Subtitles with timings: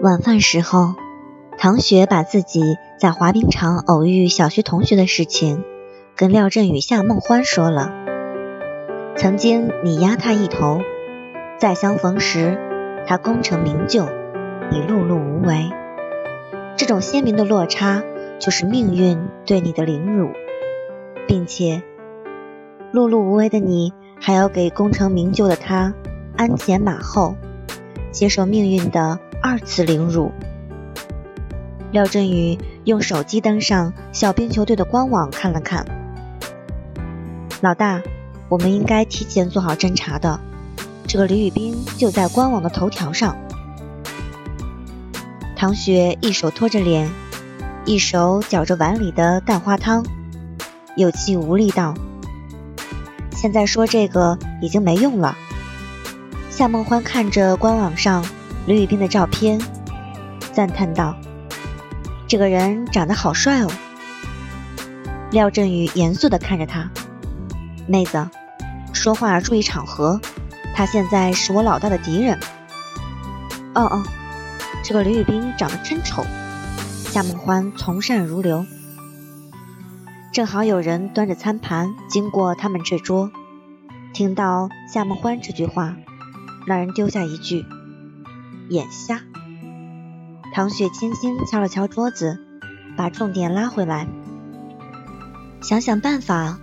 [0.00, 0.94] 晚饭时候，
[1.58, 5.64] 唐雪把自己在滑冰场偶遇小学同学的事情
[6.14, 7.92] 跟廖振宇、夏梦欢说了。
[9.16, 10.82] 曾经你压他一头，
[11.58, 12.56] 再相逢时，
[13.08, 14.04] 他功成名就，
[14.70, 15.68] 你碌碌无为。
[16.76, 18.04] 这种鲜明的落差，
[18.38, 20.30] 就是命运对你的凌辱，
[21.26, 21.82] 并且
[22.92, 25.92] 碌碌无为的你，还要给功成名就的他
[26.36, 27.34] 鞍前马后，
[28.12, 29.18] 接受命运的。
[29.42, 30.32] 二次凌辱。
[31.90, 35.86] 廖振宇用手机登上小冰球队的官网看了看。
[37.60, 38.02] 老大，
[38.48, 40.38] 我们应该提前做好侦查的。
[41.06, 43.36] 这个李宇冰就在官网的头条上。
[45.56, 47.10] 唐雪一手托着脸，
[47.86, 50.04] 一手搅着碗里的蛋花汤，
[50.94, 51.94] 有气无力道
[53.34, 55.36] ：“现在说这个已经没用了。”
[56.50, 58.24] 夏梦欢看着官网上。
[58.68, 59.58] 吕宇斌的照片，
[60.52, 61.16] 赞叹道
[62.28, 63.70] ：“这个人长得好帅哦。”
[65.32, 66.90] 廖振宇严肃地看着他
[67.88, 68.28] ：“妹子，
[68.92, 70.20] 说话注意场合，
[70.74, 72.38] 他现在是我老大的敌人。
[73.74, 74.02] ”“哦哦，
[74.84, 76.22] 这个吕宇斌长得真丑。”
[77.08, 78.66] 夏梦欢从善如流。
[80.30, 83.30] 正好有人端着餐盘经过他们这桌，
[84.12, 85.96] 听到夏梦欢这句话，
[86.66, 87.64] 那人丢下一句。
[88.70, 89.22] 眼瞎，
[90.52, 92.38] 唐雪轻轻敲了敲桌子，
[92.98, 94.06] 把重点拉回来。
[95.62, 96.58] 想想办法，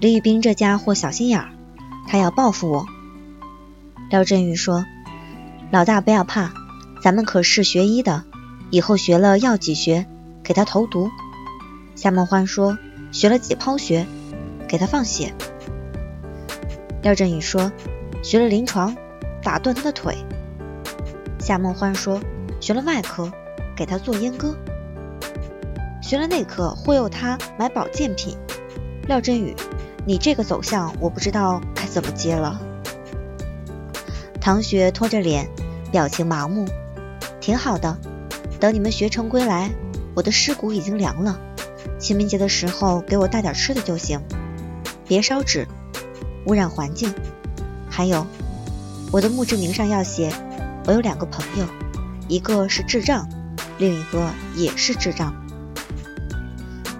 [0.00, 1.50] 李宇斌这家伙小心眼儿，
[2.08, 2.84] 他要报复我。
[4.10, 4.84] 廖振宇说
[5.70, 6.52] ：“老大不要怕，
[7.00, 8.24] 咱们可是学医的，
[8.70, 10.06] 以后学了药剂学，
[10.42, 11.10] 给他投毒。”
[11.94, 12.76] 夏梦欢说
[13.12, 14.04] ：“学了解剖学，
[14.66, 15.32] 给他放血。”
[17.02, 17.70] 廖振宇说
[18.20, 18.96] ：“学了临床，
[19.44, 20.16] 打断他的腿。”
[21.40, 22.20] 夏梦欢说
[22.60, 23.32] ：“学了外科，
[23.74, 24.54] 给他做阉割；
[26.02, 28.36] 学了内科，忽悠他买保健品。”
[29.08, 29.56] 廖振宇，
[30.06, 32.60] 你这个走向，我不知道该怎么接了。
[34.40, 35.48] 唐雪拖着脸，
[35.90, 36.66] 表情麻木。
[37.40, 37.98] 挺好的，
[38.60, 39.70] 等你们学成归来，
[40.14, 41.40] 我的尸骨已经凉了。
[41.98, 44.20] 清明节的时候给我带点吃的就行，
[45.06, 45.66] 别烧纸，
[46.46, 47.12] 污染环境。
[47.88, 48.26] 还有，
[49.10, 50.30] 我的墓志铭上要写。
[50.90, 51.64] 我有两个朋友，
[52.26, 53.28] 一个是智障，
[53.78, 55.32] 另一个也是智障。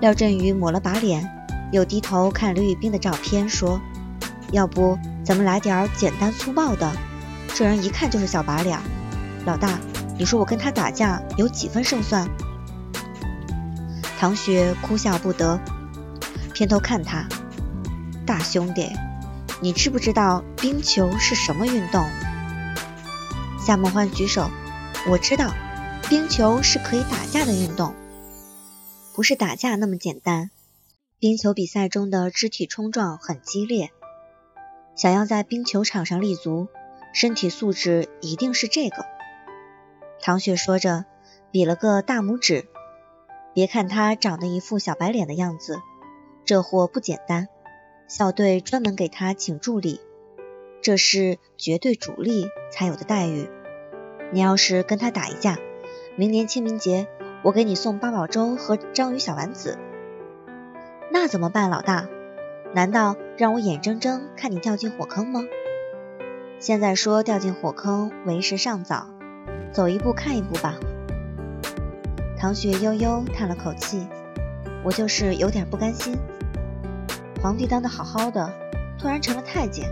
[0.01, 1.28] 廖振宇抹了把脸，
[1.73, 3.81] 又低头看刘宇斌的照片，说
[4.55, 6.93] ：“要不咱们来点简单粗暴的？
[7.53, 8.78] 这人一看就是小把脸。
[9.45, 9.81] 老大，
[10.17, 12.28] 你说我跟他打架有几分胜算？”
[14.21, 15.59] 唐雪哭笑不得，
[16.55, 17.27] 偏头看他
[18.25, 18.93] ：“大兄弟，
[19.61, 22.07] 你知不知道冰球是什么运动？”
[23.62, 24.50] 夏梦欢举手，
[25.06, 25.53] 我知道，
[26.09, 27.94] 冰球是可以打架的运动，
[29.15, 30.50] 不是打架那么简单。
[31.19, 33.91] 冰球比赛中的肢体冲撞很激烈，
[34.97, 36.69] 想要在冰球场上立足，
[37.12, 39.04] 身体素质一定是这个。
[40.22, 41.04] 唐雪说着，
[41.50, 42.66] 比了个大拇指。
[43.53, 45.81] 别看他长得一副小白脸的样子，
[46.47, 47.48] 这货不简单，
[48.09, 50.00] 校队专门给他请助理，
[50.83, 53.49] 这是绝对主力才有的待遇。
[54.33, 55.59] 你要是跟他打一架，
[56.17, 57.07] 明年清明节
[57.43, 59.79] 我给你送八宝粥和章鱼小丸子。
[61.13, 62.07] 那怎么办，老大？
[62.73, 65.41] 难道让我眼睁睁看你掉进火坑吗？
[66.61, 69.09] 现在说掉进火坑为时尚早，
[69.73, 70.77] 走一步看一步吧。
[72.39, 74.07] 唐雪悠悠叹了口气，
[74.85, 76.17] 我就是有点不甘心。
[77.43, 78.53] 皇帝当的好好的，
[78.99, 79.91] 突然成了太监，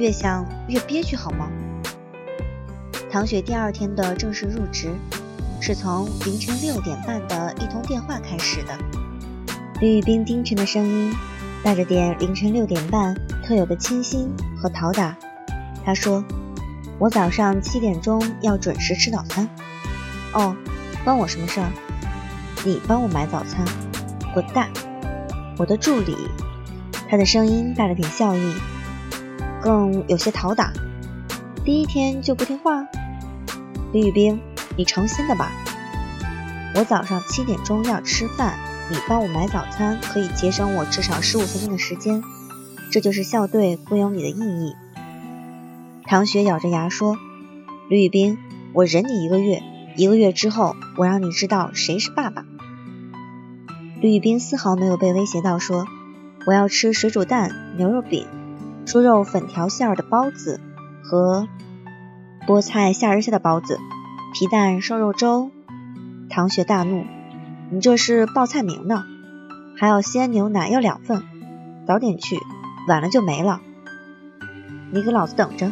[0.00, 1.50] 越想越憋屈，好吗？
[3.12, 4.94] 唐雪第二天的正式入职，
[5.60, 8.78] 是从凌晨六点半的一通电话开始的。
[9.78, 11.14] 李宇斌低沉的声音
[11.62, 15.14] 带着点凌晨六点半特有的清新和讨打。
[15.84, 16.24] 他说
[16.98, 19.46] ：“我早上七点钟要准时吃早餐。”
[20.32, 20.56] 哦，
[21.04, 21.70] 关我什么事儿？
[22.64, 23.66] 你帮我买早餐？
[24.32, 24.70] 滚蛋！
[25.58, 26.16] 我的助理。
[27.06, 28.54] 他的声音带了点笑意，
[29.62, 30.72] 更有些讨打。
[31.64, 32.86] 第一天就不听话？
[33.92, 34.40] 李宇冰，
[34.76, 35.50] 你成心的吧？
[36.74, 38.58] 我早上七点钟要吃饭，
[38.90, 42.22] 你帮我买早餐，可以节省我至少十五分钟的时间。
[42.92, 44.74] 这就是校队雇佣你的意义。
[46.04, 47.18] 唐雪咬着牙说
[47.88, 48.38] ：“李宇冰，
[48.72, 49.62] 我忍你一个月，
[49.96, 52.44] 一个月之后，我让你知道谁是爸爸。”
[54.00, 55.86] 李宇冰丝毫没有被威胁到，说
[56.46, 58.26] ：“我要吃水煮蛋、牛肉饼、
[58.86, 60.60] 猪肉粉条馅儿的包子
[61.02, 61.48] 和……”
[62.46, 63.78] 菠菜虾仁馅的包子，
[64.34, 65.50] 皮蛋瘦肉粥。
[66.28, 67.04] 唐雪大怒
[67.70, 69.04] ：“你这是报菜名呢？
[69.76, 71.22] 还要鲜牛奶，要两份，
[71.86, 72.38] 早点去，
[72.88, 73.60] 晚了就没了。
[74.92, 75.70] 你给老子等着，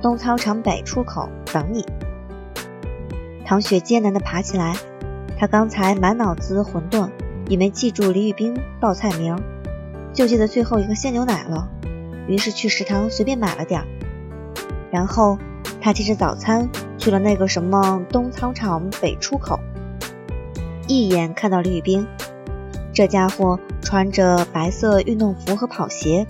[0.00, 1.84] 东操场北出口等你。”
[3.44, 4.74] 唐雪艰难地爬起来，
[5.38, 7.10] 她刚才满脑子混沌，
[7.48, 9.36] 也没记住李宇冰报菜名，
[10.12, 11.68] 就记得最后一个鲜牛奶了。
[12.28, 13.86] 于是去食堂随便买了点儿，
[14.90, 15.38] 然后
[15.80, 16.68] 他提着早餐
[16.98, 19.60] 去了那个什么东操场北出口。
[20.88, 22.06] 一眼看到李宇冰，
[22.92, 26.26] 这家伙穿着白色运动服和跑鞋，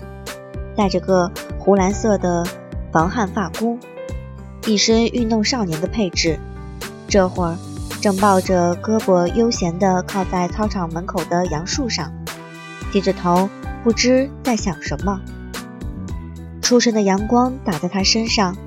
[0.75, 2.45] 戴着个湖蓝色的
[2.91, 3.77] 防汗发箍，
[4.65, 6.39] 一身运动少年的配置。
[7.07, 7.57] 这会儿
[8.01, 12.11] 正抱着胳膊悠闲地靠在操场门口的杨树上，
[12.91, 13.49] 低着头
[13.83, 15.21] 不知在想什么。
[16.67, 18.57] 初晨的阳光打在他身上，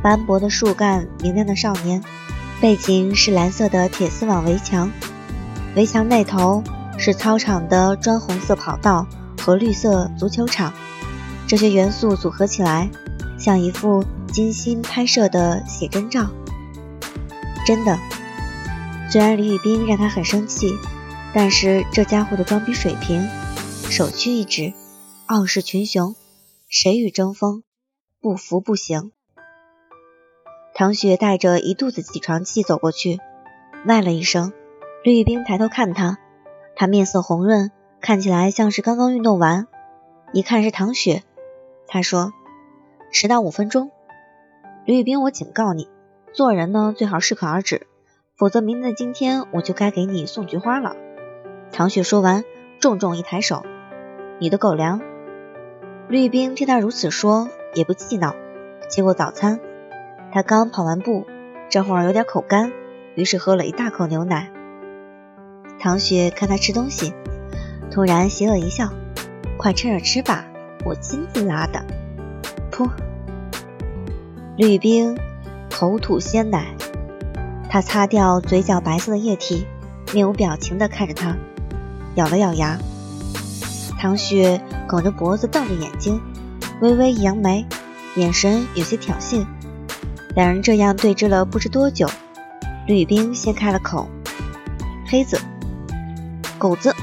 [0.00, 2.00] 斑驳的树干，明亮的少年，
[2.60, 4.92] 背景是蓝色的铁丝网围墙，
[5.74, 6.62] 围墙那头
[6.98, 9.08] 是操场的砖红色跑道
[9.40, 10.72] 和绿色足球场，
[11.48, 12.88] 这些元素组合起来，
[13.40, 16.30] 像一幅精心拍摄的写真照。
[17.66, 17.98] 真的，
[19.10, 20.76] 虽然李宇斌让他很生气，
[21.34, 23.28] 但是这家伙的装逼水平，
[23.90, 24.72] 首屈一指，
[25.26, 26.14] 傲视群雄。
[26.74, 27.64] 谁与争锋，
[28.18, 29.12] 不服不行。
[30.72, 33.20] 唐雪带着一肚子起床气走过去，
[33.84, 34.54] 喂了一声。
[35.04, 36.16] 绿玉冰抬头看他，
[36.74, 37.70] 他面色红润，
[38.00, 39.68] 看起来像是刚刚运动完。
[40.32, 41.22] 一看是唐雪，
[41.88, 42.32] 他说
[43.12, 43.90] ：“迟到五分钟。”
[44.86, 45.90] 吕玉冰，我警告你，
[46.32, 47.86] 做人呢最好适可而止，
[48.34, 50.96] 否则明天的今天我就该给你送菊花了。
[51.70, 52.44] 唐雪说完，
[52.80, 53.62] 重重一抬手
[54.40, 55.02] ：“你的狗粮。”
[56.12, 58.34] 绿冰听他如此说，也不气恼，
[58.90, 59.58] 接过早餐。
[60.30, 61.26] 他刚跑完步，
[61.70, 62.70] 这会儿有点口干，
[63.14, 64.52] 于是喝了一大口牛奶。
[65.80, 67.14] 唐雪看他吃东西，
[67.90, 68.90] 突然邪恶一笑
[69.56, 70.44] ：“快趁热吃吧，
[70.84, 71.82] 我亲自拉的。”
[72.70, 72.90] 噗！
[74.58, 75.16] 绿冰
[75.70, 76.76] 口吐鲜奶，
[77.70, 79.66] 他擦掉嘴角白色的液体，
[80.12, 81.38] 面无表情地看着他，
[82.16, 82.76] 咬了咬牙。
[83.98, 84.60] 唐雪
[84.92, 86.20] 梗着脖子，瞪着眼睛，
[86.82, 87.64] 微微扬眉，
[88.16, 89.46] 眼神有些挑衅。
[90.36, 92.06] 两人这样对峙了不知多久，
[92.86, 94.06] 吕冰先开了口
[95.08, 95.40] ：“黑子，
[96.58, 96.94] 狗子。”